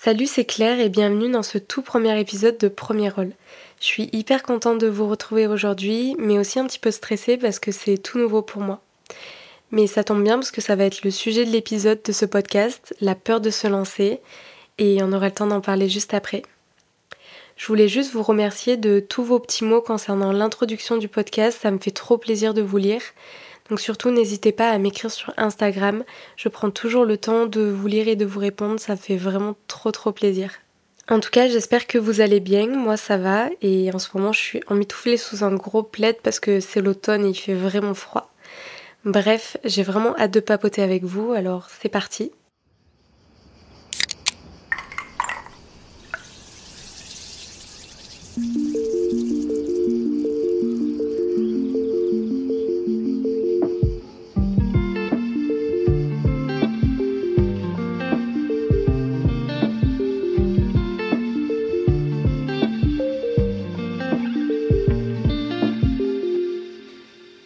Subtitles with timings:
[0.00, 3.32] Salut, c'est Claire et bienvenue dans ce tout premier épisode de Premier Rôle.
[3.80, 7.58] Je suis hyper contente de vous retrouver aujourd'hui, mais aussi un petit peu stressée parce
[7.58, 8.80] que c'est tout nouveau pour moi.
[9.72, 12.26] Mais ça tombe bien parce que ça va être le sujet de l'épisode de ce
[12.26, 14.20] podcast, la peur de se lancer,
[14.78, 16.42] et on aura le temps d'en parler juste après.
[17.56, 21.72] Je voulais juste vous remercier de tous vos petits mots concernant l'introduction du podcast, ça
[21.72, 23.02] me fait trop plaisir de vous lire.
[23.68, 26.04] Donc surtout n'hésitez pas à m'écrire sur Instagram,
[26.36, 29.56] je prends toujours le temps de vous lire et de vous répondre, ça fait vraiment
[29.66, 30.52] trop trop plaisir.
[31.10, 34.32] En tout cas, j'espère que vous allez bien, moi ça va, et en ce moment
[34.32, 37.94] je suis emmitouflée sous un gros plaid parce que c'est l'automne et il fait vraiment
[37.94, 38.30] froid.
[39.04, 42.32] Bref, j'ai vraiment hâte de papoter avec vous, alors c'est parti.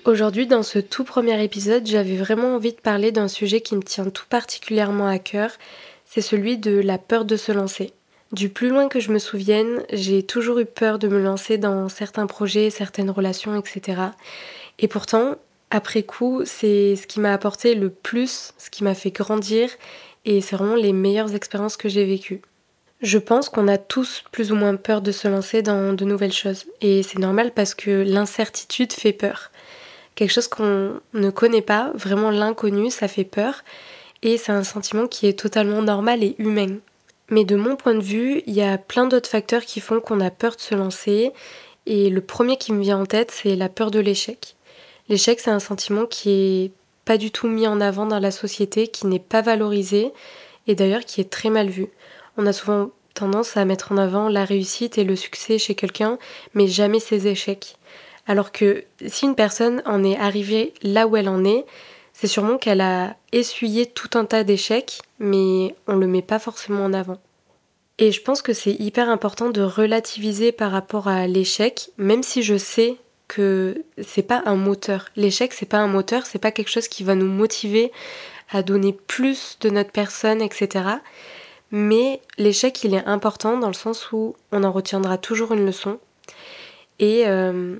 [0.05, 3.85] Aujourd'hui, dans ce tout premier épisode, j'avais vraiment envie de parler d'un sujet qui me
[3.85, 5.53] tient tout particulièrement à cœur,
[6.05, 7.93] c'est celui de la peur de se lancer.
[8.33, 11.89] Du plus loin que je me souvienne, j'ai toujours eu peur de me lancer dans
[11.89, 14.03] certains projets, certaines relations, etc.
[14.81, 15.37] Et pourtant,
[15.71, 19.71] après coup, c'est ce qui m'a apporté le plus, ce qui m'a fait grandir,
[20.25, 22.43] et c'est vraiment les meilleures expériences que j'ai vécues.
[23.03, 26.33] Je pense qu'on a tous plus ou moins peur de se lancer dans de nouvelles
[26.33, 29.52] choses, et c'est normal parce que l'incertitude fait peur
[30.15, 33.63] quelque chose qu'on ne connaît pas, vraiment l'inconnu, ça fait peur,
[34.23, 36.79] et c'est un sentiment qui est totalement normal et humain.
[37.29, 40.21] Mais de mon point de vue, il y a plein d'autres facteurs qui font qu'on
[40.21, 41.33] a peur de se lancer,
[41.87, 44.55] et le premier qui me vient en tête, c'est la peur de l'échec.
[45.09, 46.71] L'échec, c'est un sentiment qui est
[47.05, 50.13] pas du tout mis en avant dans la société, qui n'est pas valorisé,
[50.67, 51.89] et d'ailleurs qui est très mal vu.
[52.37, 56.19] On a souvent tendance à mettre en avant la réussite et le succès chez quelqu'un,
[56.55, 57.77] mais jamais ses échecs.
[58.27, 61.65] Alors que si une personne en est arrivée là où elle en est,
[62.13, 66.85] c'est sûrement qu'elle a essuyé tout un tas d'échecs, mais on le met pas forcément
[66.85, 67.19] en avant.
[67.99, 72.43] Et je pense que c'est hyper important de relativiser par rapport à l'échec, même si
[72.43, 72.97] je sais
[73.29, 75.09] que c'est pas un moteur.
[75.17, 77.93] L'échec, c'est pas un moteur, c'est pas quelque chose qui va nous motiver
[78.51, 80.85] à donner plus de notre personne, etc.
[81.71, 85.99] Mais l'échec, il est important dans le sens où on en retiendra toujours une leçon.
[86.99, 87.79] Et euh,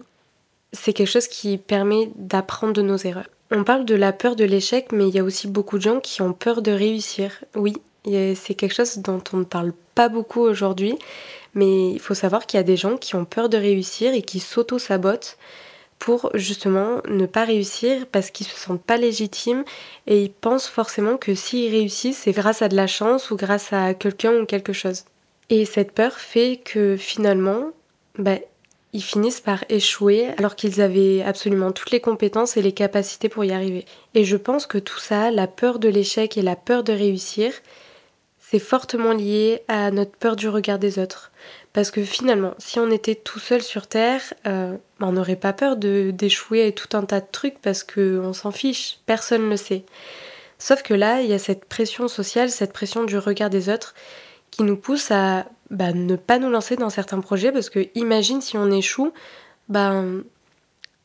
[0.73, 3.29] c'est quelque chose qui permet d'apprendre de nos erreurs.
[3.51, 6.01] On parle de la peur de l'échec, mais il y a aussi beaucoup de gens
[6.01, 7.45] qui ont peur de réussir.
[7.55, 7.75] Oui,
[8.05, 10.97] c'est quelque chose dont on ne parle pas beaucoup aujourd'hui,
[11.55, 14.23] mais il faut savoir qu'il y a des gens qui ont peur de réussir et
[14.23, 15.37] qui s'auto-sabotent
[15.99, 19.65] pour justement ne pas réussir parce qu'ils se sentent pas légitimes
[20.07, 23.73] et ils pensent forcément que s'ils réussissent, c'est grâce à de la chance ou grâce
[23.73, 25.05] à quelqu'un ou quelque chose.
[25.51, 27.71] Et cette peur fait que finalement,
[28.19, 28.39] bah,
[28.93, 33.45] ils finissent par échouer alors qu'ils avaient absolument toutes les compétences et les capacités pour
[33.45, 33.87] y arriver.
[34.15, 37.53] Et je pense que tout ça, la peur de l'échec et la peur de réussir,
[38.39, 41.33] c'est fortement lié à notre peur du regard des autres.
[41.73, 45.77] Parce que finalement, si on était tout seul sur Terre, euh, on n'aurait pas peur
[45.77, 49.85] d'échouer à tout un tas de trucs parce qu'on s'en fiche, personne ne le sait.
[50.59, 53.95] Sauf que là, il y a cette pression sociale, cette pression du regard des autres
[54.51, 58.43] qui nous pousse à bah, ne pas nous lancer dans certains projets parce que imagine
[58.43, 59.13] si on échoue,
[59.69, 60.23] ben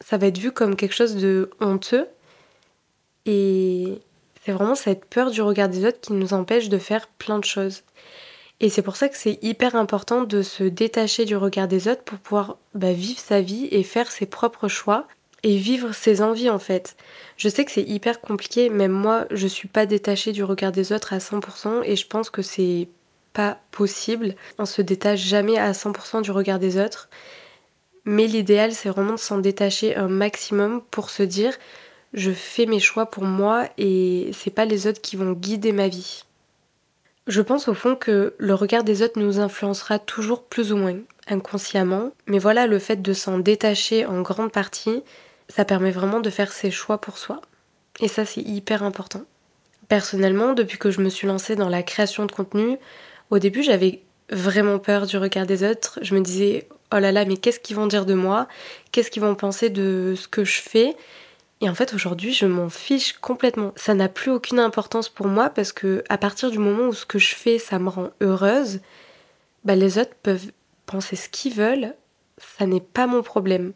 [0.01, 2.05] ça va être vu comme quelque chose de honteux
[3.25, 3.99] et
[4.43, 7.45] c'est vraiment cette peur du regard des autres qui nous empêche de faire plein de
[7.45, 7.83] choses.
[8.59, 12.03] Et c'est pour ça que c'est hyper important de se détacher du regard des autres
[12.03, 15.07] pour pouvoir bah, vivre sa vie et faire ses propres choix
[15.43, 16.97] et vivre ses envies en fait.
[17.37, 20.91] Je sais que c'est hyper compliqué, même moi je suis pas détachée du regard des
[20.91, 22.89] autres à 100% et je pense que c'est
[23.37, 24.33] pas possible.
[24.57, 27.07] On se détache jamais à 100% du regard des autres.
[28.03, 31.53] Mais l'idéal c'est vraiment de s'en détacher un maximum pour se dire
[32.13, 35.87] je fais mes choix pour moi et c'est pas les autres qui vont guider ma
[35.87, 36.23] vie.
[37.27, 40.97] Je pense au fond que le regard des autres nous influencera toujours plus ou moins
[41.27, 45.03] inconsciemment, mais voilà, le fait de s'en détacher en grande partie,
[45.49, 47.41] ça permet vraiment de faire ses choix pour soi.
[47.99, 49.23] Et ça, c'est hyper important.
[49.89, 52.77] Personnellement, depuis que je me suis lancée dans la création de contenu,
[53.29, 55.99] au début, j'avais vraiment peur du regard des autres.
[56.01, 58.47] Je me disais, oh là là, mais qu'est-ce qu'ils vont dire de moi?
[58.91, 60.95] Qu'est-ce qu'ils vont penser de ce que je fais?
[61.61, 63.73] Et en fait, aujourd'hui, je m'en fiche complètement.
[63.75, 67.05] Ça n'a plus aucune importance pour moi parce que à partir du moment où ce
[67.05, 68.79] que je fais, ça me rend heureuse,
[69.63, 70.51] bah, les autres peuvent
[70.85, 71.95] penser ce qu'ils veulent.
[72.37, 73.73] Ça n'est pas mon problème.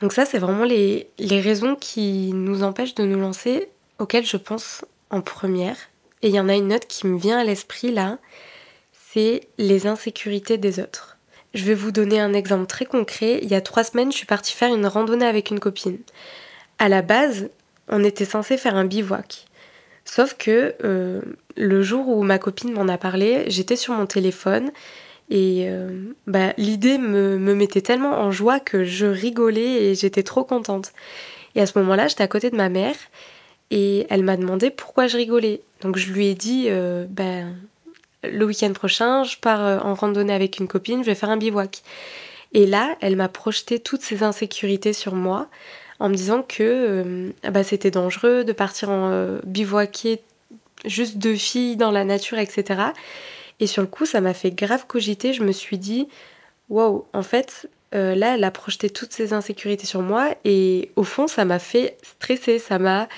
[0.00, 3.68] Donc ça, c'est vraiment les, les raisons qui nous empêchent de nous lancer,
[3.98, 5.76] auxquelles je pense en première.
[6.22, 8.18] Et il y en a une autre qui me vient à l'esprit là,
[8.92, 11.18] c'est les insécurités des autres.
[11.54, 13.38] Je vais vous donner un exemple très concret.
[13.42, 15.98] Il y a trois semaines, je suis partie faire une randonnée avec une copine.
[16.78, 17.48] À la base,
[17.88, 19.46] on était censé faire un bivouac.
[20.04, 21.20] Sauf que euh,
[21.56, 24.70] le jour où ma copine m'en a parlé, j'étais sur mon téléphone
[25.30, 30.22] et euh, bah, l'idée me, me, mettait tellement en joie que je rigolais et j'étais
[30.22, 30.92] trop contente.
[31.54, 32.96] Et à ce moment-là, j'étais à côté de ma mère
[33.70, 35.60] et elle m'a demandé pourquoi je rigolais.
[35.82, 37.56] Donc je lui ai dit, euh, ben,
[38.24, 41.82] le week-end prochain, je pars en randonnée avec une copine, je vais faire un bivouac.
[42.52, 45.48] Et là, elle m'a projeté toutes ses insécurités sur moi
[46.00, 50.20] en me disant que euh, bah, c'était dangereux de partir en euh, bivouaquer
[50.84, 52.82] juste deux filles dans la nature, etc.
[53.60, 55.32] Et sur le coup, ça m'a fait grave cogiter.
[55.32, 56.08] Je me suis dit,
[56.68, 61.02] wow, en fait, euh, là, elle a projeté toutes ses insécurités sur moi et au
[61.02, 62.58] fond, ça m'a fait stresser.
[62.58, 63.08] Ça m'a.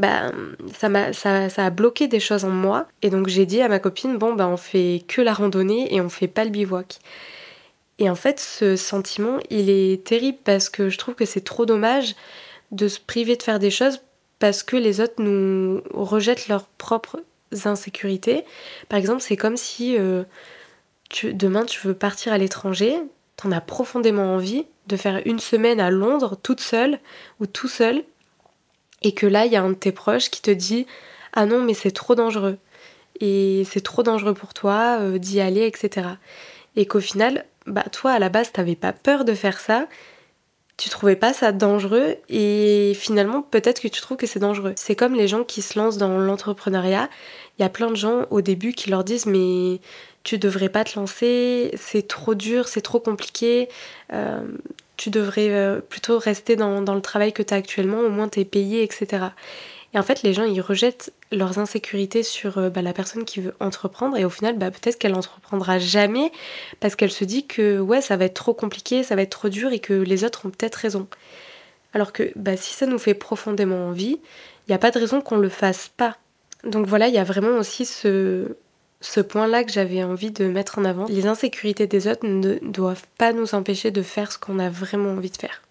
[0.00, 0.32] Bah,
[0.78, 2.86] ça, m'a, ça, ça, a bloqué des choses en moi.
[3.02, 6.00] Et donc, j'ai dit à ma copine, bon, bah, on fait que la randonnée et
[6.00, 6.98] on fait pas le bivouac.
[7.98, 11.66] Et en fait, ce sentiment, il est terrible parce que je trouve que c'est trop
[11.66, 12.16] dommage
[12.72, 14.00] de se priver de faire des choses
[14.38, 17.20] parce que les autres nous rejettent leurs propres
[17.66, 18.44] insécurités.
[18.88, 20.24] Par exemple, c'est comme si euh,
[21.24, 22.96] demain tu veux partir à l'étranger,
[23.36, 27.00] t'en as profondément envie de faire une semaine à Londres toute seule
[27.38, 28.02] ou tout seul,
[29.02, 30.86] et que là il y a un de tes proches qui te dit
[31.32, 32.58] ah non mais c'est trop dangereux.
[33.20, 36.08] Et c'est trop dangereux pour toi euh, d'y aller, etc.
[36.76, 39.86] Et qu'au final, bah toi à la base t'avais pas peur de faire ça,
[40.78, 42.16] tu trouvais pas ça dangereux.
[42.28, 44.72] Et finalement peut-être que tu trouves que c'est dangereux.
[44.76, 47.08] C'est comme les gens qui se lancent dans l'entrepreneuriat,
[47.58, 49.80] il y a plein de gens au début qui leur disent mais
[50.22, 53.68] tu devrais pas te lancer, c'est trop dur, c'est trop compliqué,
[54.12, 54.42] euh,
[55.00, 58.38] tu devrais euh, plutôt rester dans, le travail que tu as actuellement, au moins tu
[58.40, 59.28] es payé, etc.
[59.94, 63.40] Et en fait, les gens, ils rejettent leurs insécurités sur euh, bah, la personne qui
[63.40, 66.30] veut entreprendre et au final, bah, peut-être qu'elle entreprendra jamais
[66.80, 69.48] parce qu'elle se dit que ouais, ça va être trop compliqué, ça va être trop
[69.48, 71.08] dur et que les autres ont peut-être raison.
[71.94, 74.20] Alors que bah, si ça nous fait profondément envie,
[74.68, 76.18] il n'y a pas de raison qu'on ne le fasse pas.
[76.64, 78.54] Donc voilà, il y a vraiment aussi ce,
[79.00, 81.06] ce point-là que j'avais envie de mettre en avant.
[81.06, 85.12] Les insécurités des autres ne doivent pas nous empêcher de faire ce qu'on a vraiment
[85.12, 85.62] envie de faire.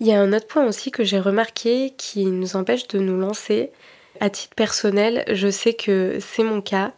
[0.00, 3.18] Il y a un autre point aussi que j'ai remarqué qui nous empêche de nous
[3.18, 3.70] lancer.
[4.20, 6.92] À titre personnel, je sais que c'est mon cas.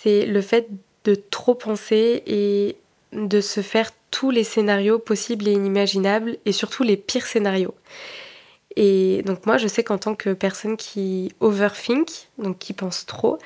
[0.00, 0.68] C'est le fait
[1.04, 2.76] de trop penser et
[3.12, 7.74] de se faire tous les scénarios possibles et inimaginables et surtout les pires scénarios.
[8.74, 13.38] Et donc moi je sais qu'en tant que personne qui overthink, donc qui pense trop,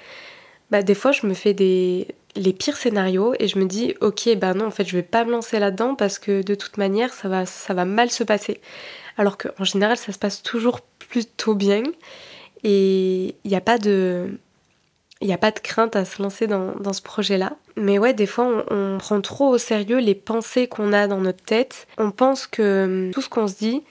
[0.71, 4.37] bah des fois je me fais des les pires scénarios et je me dis ok
[4.37, 7.13] bah non en fait je vais pas me lancer là-dedans parce que de toute manière
[7.13, 8.61] ça va ça mal se passer
[9.17, 11.83] alors qu'en général ça se passe toujours plutôt bien
[12.63, 14.39] et il n'y a pas de
[15.21, 17.53] il pas de crainte à se lancer dans, ce projet-là.
[17.77, 21.21] Mais ouais, des fois, on, on, prend trop au sérieux les pensées qu'on a dans
[21.21, 21.87] notre tête.
[21.99, 23.83] On pense que hum, tout ce qu'on se dit,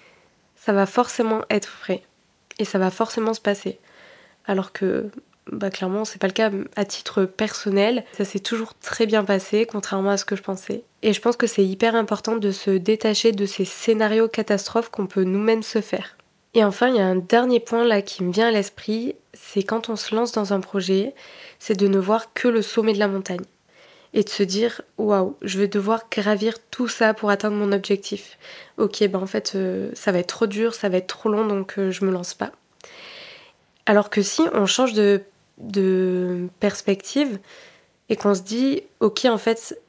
[0.56, 2.02] ça va forcément être vrai.
[2.58, 3.80] Et ça va forcément se passer.
[4.46, 5.12] Alors que
[5.52, 8.04] bah clairement c'est pas le cas à titre personnel.
[8.14, 10.84] Ça s'est toujours très bien passé, contrairement à ce que je pensais.
[11.02, 15.08] Et je pense que c'est hyper important de se détacher de ces scénarios catastrophes qu'on
[15.08, 16.18] peut nous-mêmes se faire.
[16.54, 19.64] Et enfin, il y a un dernier point là qui me vient à l'esprit, c'est
[19.64, 21.14] quand on se lance dans un projet,
[21.60, 23.46] c'est de ne voir que le sommet de la montagne.
[24.16, 28.40] et de se dire waouh, je vais devoir gravir tout ça pour atteindre mon objectif.
[28.78, 31.46] Ok, ben en fait, euh, ça va être trop dur, ça va être trop long,
[31.46, 32.52] donc euh, je me lance pas.
[33.86, 35.22] Alors que si on change de,
[35.60, 37.40] de perspective
[38.10, 39.80] et qu'on se dit ok, en fait,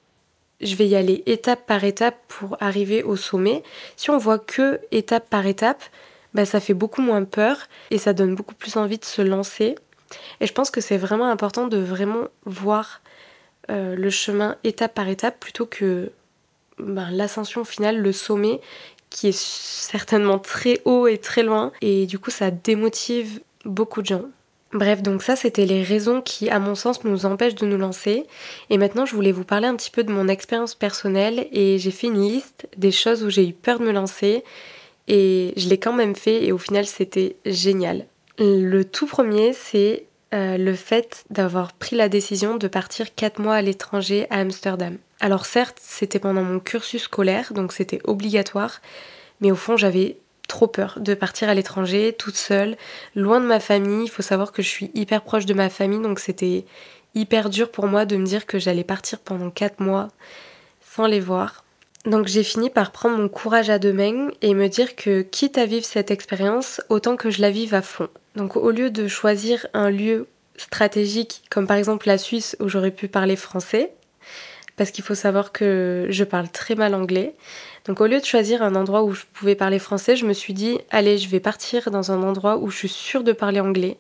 [0.60, 3.62] je vais y aller étape par étape pour arriver au sommet.
[3.96, 5.82] Si on voit que étape par étape,
[6.34, 9.74] bah, ça fait beaucoup moins peur et ça donne beaucoup plus envie de se lancer.
[10.40, 13.00] Et je pense que c'est vraiment important de vraiment voir
[13.70, 16.12] euh, le chemin étape par étape plutôt que
[16.78, 18.60] ben, l'ascension finale, le sommet,
[19.10, 21.72] qui est certainement très haut et très loin.
[21.80, 24.24] Et du coup, ça démotive beaucoup de gens.
[24.72, 28.26] Bref, donc ça, c'était les raisons qui, à mon sens, nous empêchent de nous lancer.
[28.70, 31.90] Et maintenant, je voulais vous parler un petit peu de mon expérience personnelle et j'ai
[31.90, 34.44] fait une liste des choses où j'ai eu peur de me lancer
[35.08, 38.06] et je l'ai quand même fait et au final, c'était génial.
[38.38, 43.56] Le tout premier, c'est euh, le fait d'avoir pris la décision de partir 4 mois
[43.56, 44.98] à l'étranger à Amsterdam.
[45.18, 48.80] Alors certes, c'était pendant mon cursus scolaire, donc c'était obligatoire,
[49.40, 50.16] mais au fond, j'avais
[50.50, 52.76] trop peur de partir à l'étranger toute seule,
[53.14, 54.04] loin de ma famille.
[54.04, 56.66] Il faut savoir que je suis hyper proche de ma famille, donc c'était
[57.14, 60.08] hyper dur pour moi de me dire que j'allais partir pendant 4 mois
[60.80, 61.64] sans les voir.
[62.04, 65.56] Donc j'ai fini par prendre mon courage à deux mains et me dire que quitte
[65.56, 68.08] à vivre cette expérience, autant que je la vive à fond.
[68.36, 70.26] Donc au lieu de choisir un lieu
[70.56, 73.92] stratégique comme par exemple la Suisse où j'aurais pu parler français,
[74.76, 77.34] parce qu'il faut savoir que je parle très mal anglais.
[77.90, 80.52] Donc au lieu de choisir un endroit où je pouvais parler français, je me suis
[80.52, 83.96] dit allez, je vais partir dans un endroit où je suis sûre de parler anglais.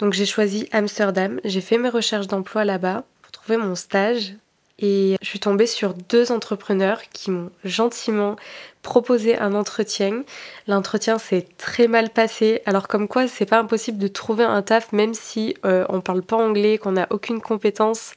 [0.00, 4.34] Donc j'ai choisi Amsterdam, j'ai fait mes recherches d'emploi là-bas pour trouver mon stage
[4.80, 8.34] et je suis tombée sur deux entrepreneurs qui m'ont gentiment
[8.82, 10.24] proposé un entretien.
[10.66, 12.62] L'entretien s'est très mal passé.
[12.66, 16.22] Alors comme quoi, c'est pas impossible de trouver un taf même si euh, on parle
[16.22, 18.14] pas anglais, qu'on n'a aucune compétence,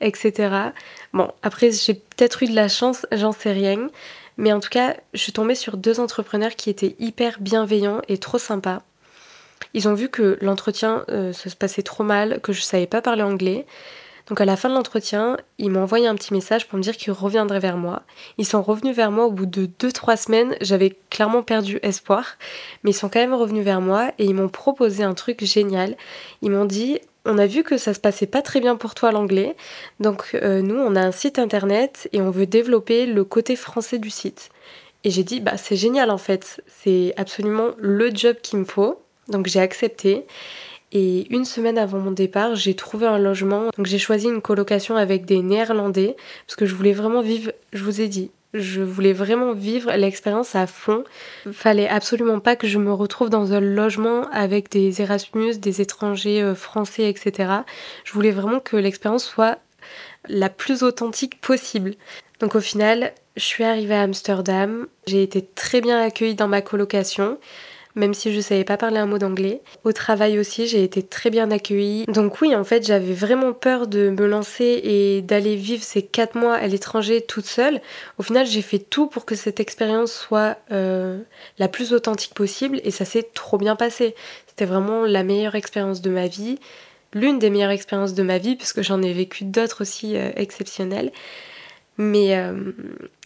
[0.00, 0.72] etc.
[1.12, 3.88] Bon, après j'ai peut-être eu de la chance, j'en sais rien.
[4.36, 8.18] Mais en tout cas, je suis tombée sur deux entrepreneurs qui étaient hyper bienveillants et
[8.18, 8.82] trop sympas.
[9.74, 13.22] Ils ont vu que l'entretien euh, se passait trop mal, que je savais pas parler
[13.22, 13.66] anglais.
[14.28, 16.96] Donc à la fin de l'entretien, ils m'ont envoyé un petit message pour me dire
[16.96, 18.02] qu'ils reviendraient vers moi.
[18.38, 22.38] Ils sont revenus vers moi au bout de 2-3 semaines, j'avais clairement perdu espoir,
[22.82, 25.94] mais ils sont quand même revenus vers moi et ils m'ont proposé un truc génial.
[26.40, 29.12] Ils m'ont dit on a vu que ça se passait pas très bien pour toi
[29.12, 29.56] l'anglais,
[30.00, 33.98] donc euh, nous on a un site internet et on veut développer le côté français
[33.98, 34.50] du site.
[35.04, 39.00] Et j'ai dit bah c'est génial en fait, c'est absolument le job qu'il me faut.
[39.28, 40.26] Donc j'ai accepté
[40.94, 43.70] et une semaine avant mon départ, j'ai trouvé un logement.
[43.76, 46.16] Donc j'ai choisi une colocation avec des Néerlandais
[46.46, 50.54] parce que je voulais vraiment vivre, je vous ai dit, je voulais vraiment vivre l'expérience
[50.54, 51.04] à fond.
[51.52, 56.40] Fallait absolument pas que je me retrouve dans un logement avec des Erasmus, des étrangers
[56.40, 57.52] euh, français, etc.
[58.04, 59.58] Je voulais vraiment que l'expérience soit
[60.28, 61.94] la plus authentique possible.
[62.40, 66.62] Donc au final, je suis arrivée à Amsterdam, j'ai été très bien accueillie dans ma
[66.62, 67.38] colocation
[67.94, 69.60] même si je savais pas parler un mot d'anglais.
[69.84, 72.04] Au travail aussi, j'ai été très bien accueillie.
[72.06, 76.34] Donc oui, en fait, j'avais vraiment peur de me lancer et d'aller vivre ces quatre
[76.34, 77.80] mois à l'étranger toute seule.
[78.18, 81.20] Au final, j'ai fait tout pour que cette expérience soit euh,
[81.58, 84.14] la plus authentique possible et ça s'est trop bien passé.
[84.46, 86.58] C'était vraiment la meilleure expérience de ma vie,
[87.12, 91.12] l'une des meilleures expériences de ma vie, puisque j'en ai vécu d'autres aussi euh, exceptionnelles.
[91.96, 92.72] Mais, euh,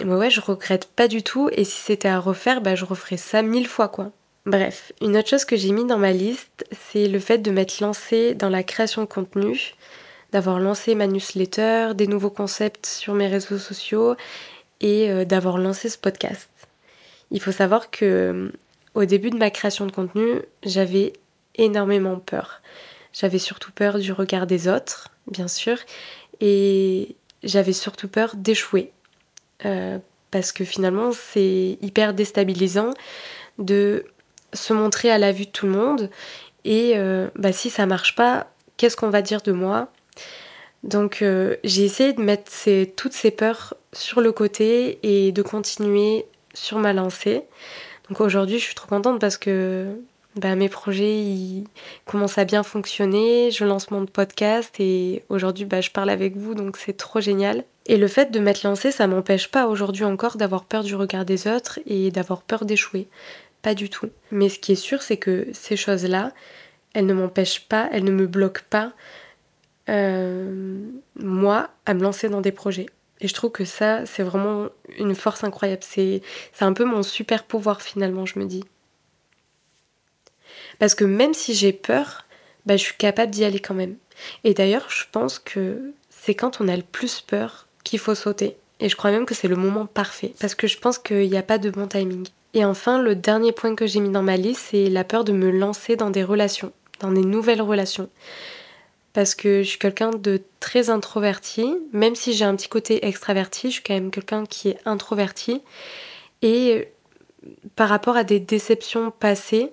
[0.05, 1.49] ouais, je regrette pas du tout.
[1.53, 4.13] Et si c'était à refaire, bah, je referais ça mille fois, quoi.
[4.49, 7.81] Bref, une autre chose que j'ai mis dans ma liste, c'est le fait de m'être
[7.81, 9.75] lancée dans la création de contenu,
[10.33, 14.17] d'avoir lancé ma newsletter, des nouveaux concepts sur mes réseaux sociaux
[14.81, 16.49] et euh, d'avoir lancé ce podcast.
[17.31, 18.51] Il faut savoir que
[18.95, 21.13] au début de ma création de contenu, j'avais
[21.57, 22.63] énormément peur.
[23.13, 25.77] J'avais surtout peur du regard des autres, bien sûr,
[26.41, 28.93] et j'avais surtout peur d'échouer.
[29.67, 29.99] Euh,
[30.31, 32.95] parce que finalement, c'est hyper déstabilisant
[33.59, 34.07] de
[34.53, 36.11] se montrer à la vue de tout le monde.
[36.65, 39.89] Et euh, bah, si ça marche pas, qu'est-ce qu'on va dire de moi?
[40.85, 42.53] Donc euh, j'ai essayé de mettre
[42.97, 47.43] toutes ces peurs sur le côté et de continuer sur ma lancée.
[48.09, 49.87] Donc aujourd'hui je suis trop contente parce que
[50.37, 51.65] bah, mes projets ils
[52.07, 56.55] commencent à bien fonctionner, je lance mon podcast et aujourd'hui bah, je parle avec vous
[56.55, 57.65] donc c'est trop génial.
[57.87, 61.25] Et le fait de m'être lancée, ça m'empêche pas aujourd'hui encore d'avoir peur du regard
[61.25, 63.09] des autres et d'avoir peur d'échouer.
[63.63, 64.11] Pas du tout.
[64.31, 66.33] Mais ce qui est sûr, c'est que ces choses-là,
[66.95, 68.93] elles ne m'empêchent pas, elles ne me bloquent pas,
[69.89, 70.79] euh,
[71.17, 72.87] moi, à me lancer dans des projets.
[73.21, 75.83] Et je trouve que ça, c'est vraiment une force incroyable.
[75.83, 76.23] C'est
[76.61, 78.65] un peu mon super pouvoir finalement, je me dis.
[80.79, 82.27] Parce que même si j'ai peur,
[82.67, 83.97] bah, je suis capable d'y aller quand même.
[84.45, 88.57] Et d'ailleurs, je pense que c'est quand on a le plus peur qu'il faut sauter.
[88.81, 91.37] Et je crois même que c'est le moment parfait, parce que je pense qu'il n'y
[91.37, 92.29] a pas de bon timing.
[92.55, 95.33] Et enfin, le dernier point que j'ai mis dans ma liste, c'est la peur de
[95.33, 98.09] me lancer dans des relations, dans des nouvelles relations.
[99.13, 103.69] Parce que je suis quelqu'un de très introverti, même si j'ai un petit côté extraverti,
[103.69, 105.63] je suis quand même quelqu'un qui est introverti.
[106.43, 106.89] Et
[107.77, 109.73] par rapport à des déceptions passées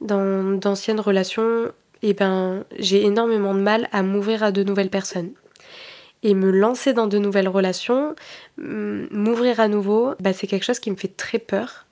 [0.00, 5.32] dans d'anciennes relations, eh ben, j'ai énormément de mal à m'ouvrir à de nouvelles personnes.
[6.22, 8.14] Et me lancer dans de nouvelles relations,
[8.56, 11.86] m'ouvrir à nouveau, bah, c'est quelque chose qui me fait très peur.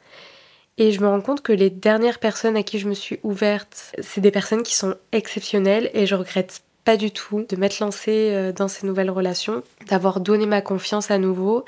[0.79, 3.95] Et je me rends compte que les dernières personnes à qui je me suis ouverte,
[4.01, 8.31] c'est des personnes qui sont exceptionnelles et je regrette pas du tout de m'être lancée
[8.33, 11.65] euh, dans ces nouvelles relations, d'avoir donné ma confiance à nouveau.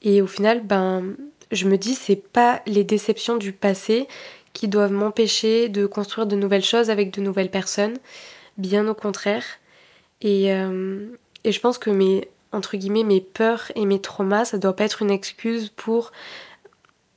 [0.00, 1.14] Et au final, ben,
[1.52, 4.08] je me dis, c'est pas les déceptions du passé
[4.52, 7.98] qui doivent m'empêcher de construire de nouvelles choses avec de nouvelles personnes,
[8.58, 9.44] bien au contraire.
[10.22, 11.06] Et, euh,
[11.44, 14.84] et je pense que mes, entre guillemets, mes peurs et mes traumas, ça doit pas
[14.84, 16.12] être une excuse pour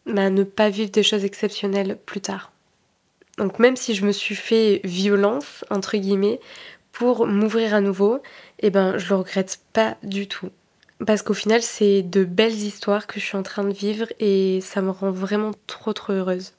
[0.05, 2.51] bah, ne pas vivre des choses exceptionnelles plus tard.
[3.37, 6.39] Donc même si je me suis fait violence, entre guillemets,
[6.91, 8.21] pour m'ouvrir à nouveau,
[8.59, 10.49] eh ben je le regrette pas du tout.
[11.05, 14.61] Parce qu'au final, c'est de belles histoires que je suis en train de vivre et
[14.61, 16.53] ça me rend vraiment trop trop heureuse.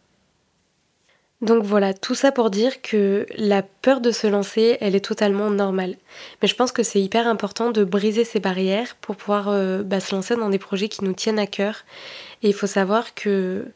[1.42, 5.50] Donc voilà, tout ça pour dire que la peur de se lancer, elle est totalement
[5.50, 5.96] normale.
[6.40, 10.00] Mais je pense que c'est hyper important de briser ces barrières pour pouvoir euh, bah,
[10.00, 11.84] se lancer dans des projets qui nous tiennent à cœur.
[12.42, 13.66] Et il faut savoir que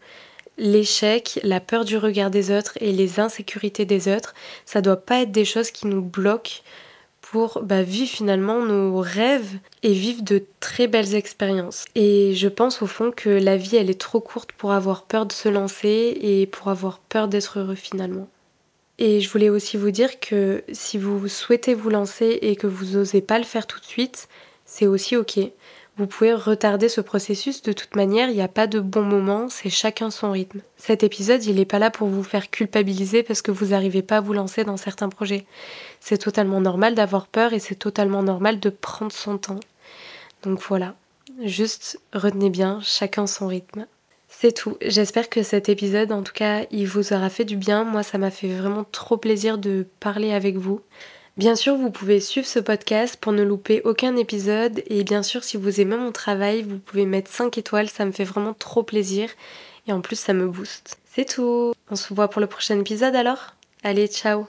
[0.56, 5.20] l'échec, la peur du regard des autres et les insécurités des autres, ça doit pas
[5.20, 6.62] être des choses qui nous bloquent
[7.30, 11.84] pour bah, vivre finalement nos rêves et vivre de très belles expériences.
[11.94, 15.26] Et je pense au fond que la vie elle est trop courte pour avoir peur
[15.26, 18.28] de se lancer et pour avoir peur d'être heureux finalement.
[18.98, 22.98] Et je voulais aussi vous dire que si vous souhaitez vous lancer et que vous
[22.98, 24.28] n'osez pas le faire tout de suite,
[24.64, 25.38] c'est aussi ok.
[26.00, 29.50] Vous pouvez retarder ce processus, de toute manière, il n'y a pas de bon moment,
[29.50, 30.62] c'est chacun son rythme.
[30.78, 34.16] Cet épisode, il n'est pas là pour vous faire culpabiliser parce que vous n'arrivez pas
[34.16, 35.44] à vous lancer dans certains projets.
[36.00, 39.60] C'est totalement normal d'avoir peur et c'est totalement normal de prendre son temps.
[40.42, 40.94] Donc voilà,
[41.44, 43.84] juste retenez bien, chacun son rythme.
[44.26, 44.78] C'est tout.
[44.80, 47.84] J'espère que cet épisode, en tout cas, il vous aura fait du bien.
[47.84, 50.80] Moi, ça m'a fait vraiment trop plaisir de parler avec vous.
[51.40, 54.82] Bien sûr, vous pouvez suivre ce podcast pour ne louper aucun épisode.
[54.88, 58.12] Et bien sûr, si vous aimez mon travail, vous pouvez mettre 5 étoiles, ça me
[58.12, 59.30] fait vraiment trop plaisir.
[59.86, 60.98] Et en plus, ça me booste.
[61.06, 61.72] C'est tout.
[61.90, 63.54] On se voit pour le prochain épisode alors?
[63.82, 64.48] Allez, ciao